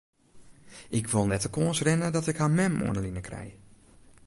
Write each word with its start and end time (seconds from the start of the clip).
Ik 0.99 1.05
wol 1.13 1.27
net 1.29 1.43
de 1.45 1.49
kâns 1.57 1.79
rinne 1.87 2.09
dat 2.15 2.29
ik 2.31 2.37
har 2.41 2.53
mem 2.57 2.75
oan 2.87 2.97
'e 2.97 3.01
line 3.05 3.21
krij. 3.27 3.49